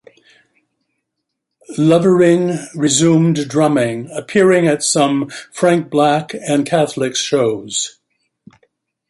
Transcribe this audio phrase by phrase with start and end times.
[1.77, 7.99] Lovering resumed drumming, appearing at some Frank Black and the Catholics shows.